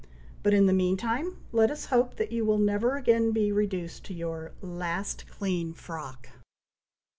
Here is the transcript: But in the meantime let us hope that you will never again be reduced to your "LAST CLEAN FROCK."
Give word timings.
But 0.41 0.55
in 0.55 0.65
the 0.65 0.73
meantime 0.73 1.37
let 1.51 1.69
us 1.69 1.85
hope 1.93 2.15
that 2.15 2.31
you 2.31 2.43
will 2.43 2.57
never 2.57 2.97
again 2.97 3.33
be 3.33 3.51
reduced 3.51 4.03
to 4.05 4.15
your 4.15 4.51
"LAST 4.59 5.27
CLEAN 5.29 5.75
FROCK." 5.75 6.27